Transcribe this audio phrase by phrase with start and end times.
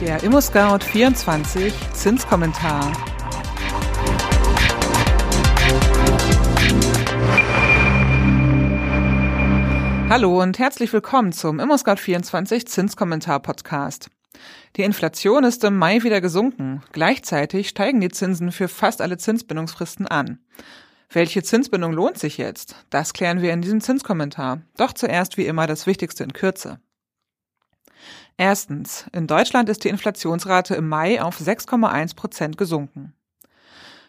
[0.00, 2.90] Der ImmoScout 24 Zinskommentar.
[10.08, 14.08] Hallo und herzlich willkommen zum ImmoScout 24 Zinskommentar Podcast.
[14.76, 16.82] Die Inflation ist im Mai wieder gesunken.
[16.92, 20.38] Gleichzeitig steigen die Zinsen für fast alle Zinsbindungsfristen an.
[21.10, 22.74] Welche Zinsbindung lohnt sich jetzt?
[22.88, 24.62] Das klären wir in diesem Zinskommentar.
[24.78, 26.80] Doch zuerst wie immer das Wichtigste in Kürze.
[28.40, 29.04] Erstens.
[29.12, 33.12] In Deutschland ist die Inflationsrate im Mai auf 6,1 Prozent gesunken.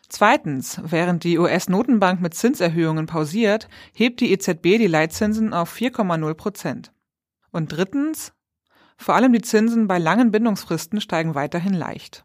[0.08, 6.94] Zweitens, während die US-Notenbank mit Zinserhöhungen pausiert, hebt die EZB die Leitzinsen auf 4,0 Prozent.
[7.52, 8.32] Und drittens,
[8.96, 12.24] vor allem die Zinsen bei langen Bindungsfristen steigen weiterhin leicht.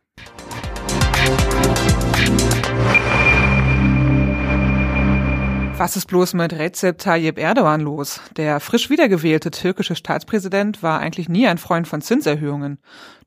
[5.79, 8.23] Was ist bloß mit Recep Tayyip Erdogan los?
[8.39, 12.79] Der frisch wiedergewählte türkische Staatspräsident war eigentlich nie ein Freund von Zinserhöhungen.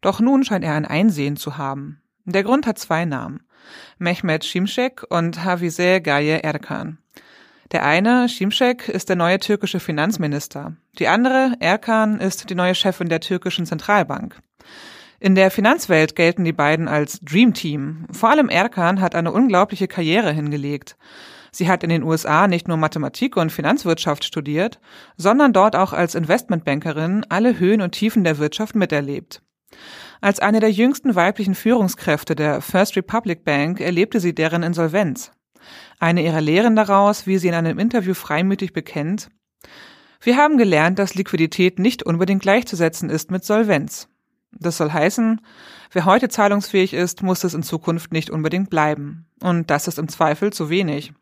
[0.01, 2.01] Doch nun scheint er ein Einsehen zu haben.
[2.25, 3.41] Der Grund hat zwei Namen.
[3.99, 6.97] Mehmet Şimşek und Hafize Gaye Erkan.
[7.71, 10.75] Der eine, Şimşek, ist der neue türkische Finanzminister.
[10.97, 14.41] Die andere, Erkan, ist die neue Chefin der türkischen Zentralbank.
[15.19, 18.07] In der Finanzwelt gelten die beiden als Dream Team.
[18.11, 20.97] Vor allem Erkan hat eine unglaubliche Karriere hingelegt.
[21.51, 24.79] Sie hat in den USA nicht nur Mathematik und Finanzwirtschaft studiert,
[25.17, 29.41] sondern dort auch als Investmentbankerin alle Höhen und Tiefen der Wirtschaft miterlebt.
[30.21, 35.31] Als eine der jüngsten weiblichen Führungskräfte der First Republic Bank erlebte sie deren Insolvenz.
[35.99, 39.29] Eine ihrer Lehren daraus, wie sie in einem Interview freimütig bekennt,
[40.21, 44.09] wir haben gelernt, dass Liquidität nicht unbedingt gleichzusetzen ist mit Solvenz.
[44.51, 45.39] Das soll heißen,
[45.91, 49.27] wer heute zahlungsfähig ist, muss es in Zukunft nicht unbedingt bleiben.
[49.41, 51.13] Und das ist im Zweifel zu wenig.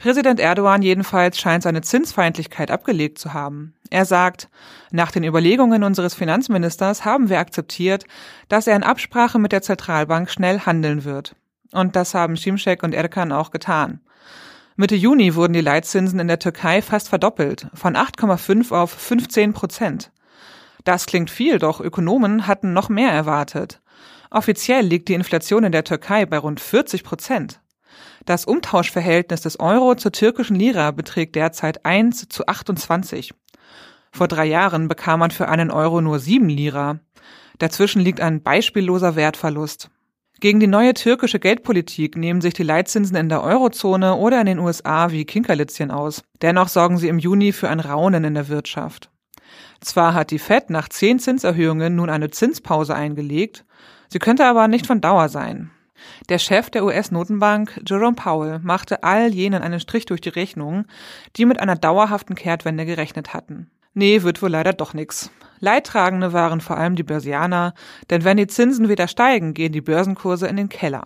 [0.00, 3.74] Präsident Erdogan jedenfalls scheint seine Zinsfeindlichkeit abgelegt zu haben.
[3.90, 4.48] Er sagt,
[4.90, 8.04] nach den Überlegungen unseres Finanzministers haben wir akzeptiert,
[8.48, 11.36] dass er in Absprache mit der Zentralbank schnell handeln wird.
[11.72, 14.00] Und das haben Şimşek und Erkan auch getan.
[14.74, 20.12] Mitte Juni wurden die Leitzinsen in der Türkei fast verdoppelt, von 8,5 auf 15 Prozent.
[20.84, 23.82] Das klingt viel, doch Ökonomen hatten noch mehr erwartet.
[24.30, 27.60] Offiziell liegt die Inflation in der Türkei bei rund 40 Prozent.
[28.24, 33.32] Das Umtauschverhältnis des Euro zur türkischen Lira beträgt derzeit 1 zu 28.
[34.12, 37.00] Vor drei Jahren bekam man für einen Euro nur sieben Lira.
[37.58, 39.90] Dazwischen liegt ein beispielloser Wertverlust.
[40.40, 44.58] Gegen die neue türkische Geldpolitik nehmen sich die Leitzinsen in der Eurozone oder in den
[44.58, 46.22] USA wie Kinkerlitzchen aus.
[46.40, 49.10] Dennoch sorgen sie im Juni für ein Raunen in der Wirtschaft.
[49.80, 53.66] Zwar hat die Fed nach zehn Zinserhöhungen nun eine Zinspause eingelegt,
[54.08, 55.70] sie könnte aber nicht von Dauer sein.
[56.28, 60.86] Der Chef der US-Notenbank, Jerome Powell, machte all jenen einen Strich durch die Rechnung,
[61.36, 63.70] die mit einer dauerhaften Kehrtwende gerechnet hatten.
[63.94, 65.30] Nee, wird wohl leider doch nix.
[65.58, 67.74] Leidtragende waren vor allem die Börsianer,
[68.08, 71.04] denn wenn die Zinsen wieder steigen, gehen die Börsenkurse in den Keller.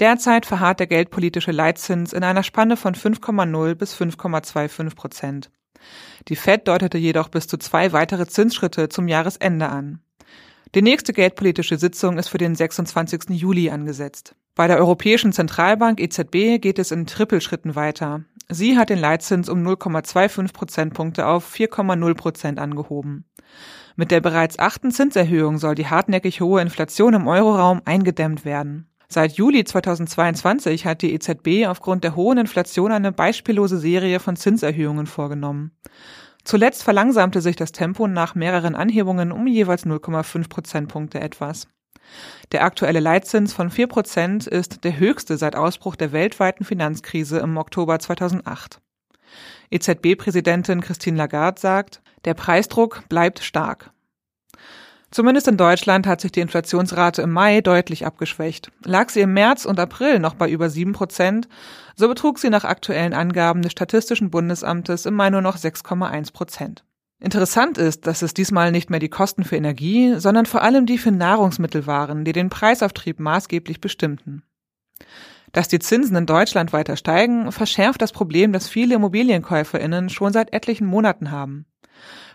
[0.00, 5.50] Derzeit verharrt der geldpolitische Leitzins in einer Spanne von 5,0 bis 5,25 Prozent.
[6.28, 10.00] Die Fed deutete jedoch bis zu zwei weitere Zinsschritte zum Jahresende an.
[10.74, 13.30] Die nächste geldpolitische Sitzung ist für den 26.
[13.30, 14.34] Juli angesetzt.
[14.56, 18.24] Bei der Europäischen Zentralbank EZB geht es in Trippelschritten weiter.
[18.48, 23.24] Sie hat den Leitzins um 0,25 Prozentpunkte auf 4,0 Prozent angehoben.
[23.94, 28.88] Mit der bereits achten Zinserhöhung soll die hartnäckig hohe Inflation im Euroraum eingedämmt werden.
[29.08, 35.06] Seit Juli 2022 hat die EZB aufgrund der hohen Inflation eine beispiellose Serie von Zinserhöhungen
[35.06, 35.70] vorgenommen.
[36.44, 41.68] Zuletzt verlangsamte sich das Tempo nach mehreren Anhebungen um jeweils 0,5 Prozentpunkte etwas.
[42.52, 47.56] Der aktuelle Leitzins von 4 Prozent ist der höchste seit Ausbruch der weltweiten Finanzkrise im
[47.56, 48.80] Oktober 2008.
[49.70, 53.90] EZB-Präsidentin Christine Lagarde sagt, der Preisdruck bleibt stark.
[55.14, 58.72] Zumindest in Deutschland hat sich die Inflationsrate im Mai deutlich abgeschwächt.
[58.84, 61.46] Lag sie im März und April noch bei über 7 Prozent,
[61.94, 66.84] so betrug sie nach aktuellen Angaben des Statistischen Bundesamtes im Mai nur noch 6,1 Prozent.
[67.20, 70.98] Interessant ist, dass es diesmal nicht mehr die Kosten für Energie, sondern vor allem die
[70.98, 74.42] für Nahrungsmittel waren, die den Preisauftrieb maßgeblich bestimmten.
[75.52, 80.52] Dass die Zinsen in Deutschland weiter steigen, verschärft das Problem, das viele Immobilienkäuferinnen schon seit
[80.52, 81.66] etlichen Monaten haben.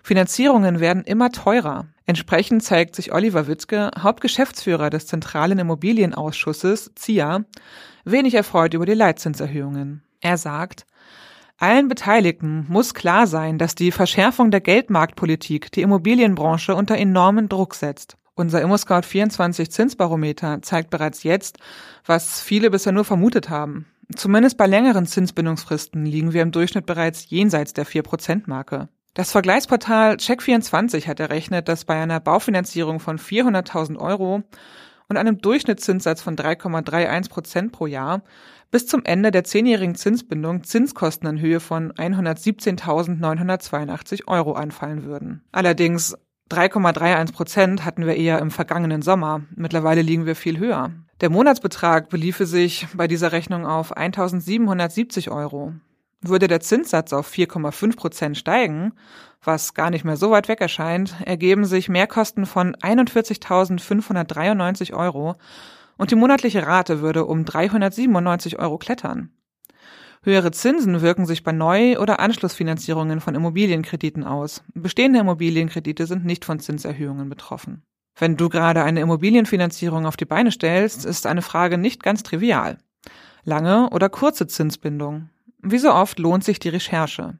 [0.04, 1.88] Finanzierungen werden immer teurer.
[2.06, 7.46] Entsprechend zeigt sich Oliver Wittke, Hauptgeschäftsführer des Zentralen Immobilienausschusses, ZIA,
[8.06, 10.02] wenig erfreut über die Leitzinserhöhungen.
[10.22, 10.86] Er sagt,
[11.58, 17.76] allen Beteiligten muss klar sein, dass die Verschärfung der Geldmarktpolitik die Immobilienbranche unter enormen Druck
[17.76, 18.16] setzt.
[18.34, 21.58] Unser ImmoScout 24 Zinsbarometer zeigt bereits jetzt,
[22.06, 23.86] was viele bisher nur vermutet haben.
[24.16, 28.88] Zumindest bei längeren Zinsbindungsfristen liegen wir im Durchschnitt bereits jenseits der 4%-Marke.
[29.14, 34.44] Das Vergleichsportal Check24 hat errechnet, dass bei einer Baufinanzierung von 400.000 Euro
[35.08, 38.22] und einem Durchschnittszinssatz von 3,31 Prozent pro Jahr
[38.72, 45.42] bis zum Ende der zehnjährigen Zinsbindung Zinskosten in Höhe von 117.982 Euro anfallen würden.
[45.52, 46.16] Allerdings
[46.52, 49.42] 3,31 Prozent hatten wir eher im vergangenen Sommer.
[49.56, 50.92] Mittlerweile liegen wir viel höher.
[51.22, 55.74] Der Monatsbetrag beliefe sich bei dieser Rechnung auf 1.770 Euro.
[56.22, 58.92] Würde der Zinssatz auf 4,5 Prozent steigen,
[59.42, 65.36] was gar nicht mehr so weit weg erscheint, ergeben sich Mehrkosten von 41.593 Euro
[65.98, 69.32] und die monatliche Rate würde um 397 Euro klettern.
[70.22, 74.64] Höhere Zinsen wirken sich bei Neu- oder Anschlussfinanzierungen von Immobilienkrediten aus.
[74.74, 77.84] Bestehende Immobilienkredite sind nicht von Zinserhöhungen betroffen.
[78.18, 82.80] Wenn du gerade eine Immobilienfinanzierung auf die Beine stellst, ist eine Frage nicht ganz trivial.
[83.46, 85.30] Lange oder kurze Zinsbindung?
[85.62, 87.38] Wie so oft lohnt sich die Recherche.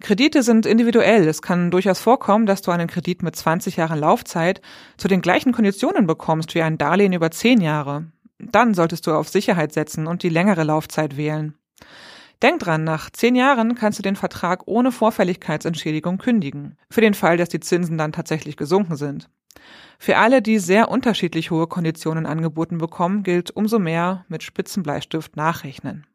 [0.00, 1.26] Kredite sind individuell.
[1.26, 4.60] Es kann durchaus vorkommen, dass du einen Kredit mit 20 Jahren Laufzeit
[4.96, 8.12] zu den gleichen Konditionen bekommst wie ein Darlehen über 10 Jahre.
[8.38, 11.54] Dann solltest du auf Sicherheit setzen und die längere Laufzeit wählen.
[12.42, 16.76] Denk dran, nach 10 Jahren kannst du den Vertrag ohne Vorfälligkeitsentschädigung kündigen.
[16.88, 19.28] Für den Fall, dass die Zinsen dann tatsächlich gesunken sind.
[19.98, 26.06] Für alle, die sehr unterschiedlich hohe Konditionen angeboten bekommen, gilt umso mehr mit Spitzenbleistift nachrechnen.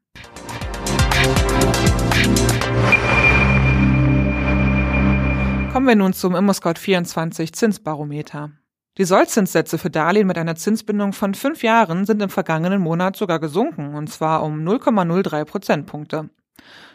[5.72, 8.52] Kommen wir nun zum ImmoScout24 Zinsbarometer.
[9.00, 13.40] Die Sollzinssätze für Darlehen mit einer Zinsbindung von fünf Jahren sind im vergangenen Monat sogar
[13.40, 16.30] gesunken, und zwar um 0,03 Prozentpunkte.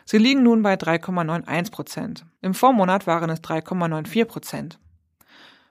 [0.05, 2.25] Sie liegen nun bei 3,91 Prozent.
[2.41, 4.79] Im Vormonat waren es 3,94 Prozent.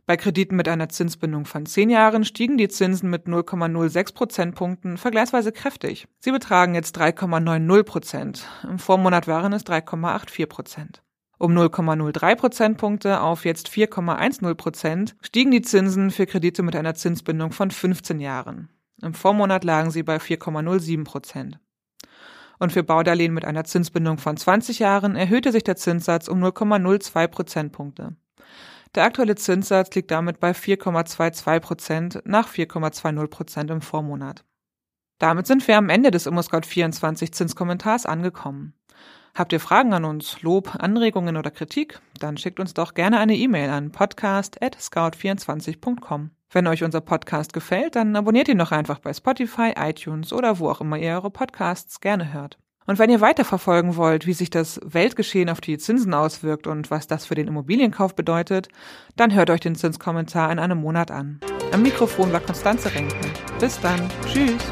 [0.08, 5.52] Bei Krediten mit einer Zinsbindung von zehn Jahren stiegen die Zinsen mit 0,06 Prozentpunkten vergleichsweise
[5.52, 6.08] kräftig.
[6.20, 8.48] Sie betragen jetzt 3,90 Prozent.
[8.64, 11.04] Im Vormonat waren es 3,84 Prozent.
[11.38, 17.52] Um 0,03 Prozentpunkte auf jetzt 4,10 Prozent stiegen die Zinsen für Kredite mit einer Zinsbindung
[17.52, 18.70] von 15 Jahren.
[19.02, 21.60] Im Vormonat lagen sie bei 4,07 Prozent.
[22.60, 27.28] Und für Baudarlehen mit einer Zinsbindung von 20 Jahren erhöhte sich der Zinssatz um 0,02
[27.28, 28.16] Prozentpunkte.
[28.96, 34.46] Der aktuelle Zinssatz liegt damit bei 4,22 Prozent nach 4,20 Prozent im Vormonat.
[35.20, 38.76] Damit sind wir am Ende des ImmoScout24 Zinskommentars angekommen.
[39.34, 42.00] Habt ihr Fragen an uns, Lob, Anregungen oder Kritik?
[42.20, 46.32] Dann schickt uns doch gerne eine E-Mail an podcast@scout24.com.
[46.50, 50.70] Wenn euch unser Podcast gefällt, dann abonniert ihn doch einfach bei Spotify, iTunes oder wo
[50.70, 52.58] auch immer ihr eure Podcasts gerne hört.
[52.88, 57.06] Und wenn ihr weiterverfolgen wollt, wie sich das Weltgeschehen auf die Zinsen auswirkt und was
[57.06, 58.70] das für den Immobilienkauf bedeutet,
[59.18, 61.42] dann hört euch den Zinskommentar in einem Monat an.
[61.74, 63.20] Am Mikrofon war Konstanze Renken.
[63.60, 64.10] Bis dann.
[64.26, 64.64] Tschüss.